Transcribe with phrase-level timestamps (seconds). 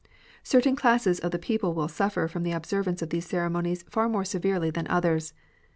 [0.41, 4.25] Certain cLasses of the people will suffer from the observance of these ceremonies far more
[4.25, 5.35] severely than others.